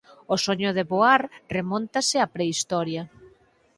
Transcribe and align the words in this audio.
O 0.33 0.35
soño 0.45 0.69
de 0.77 0.83
voar 0.93 1.21
remontase 1.55 2.17
á 2.23 2.25
prehistoria. 2.35 3.03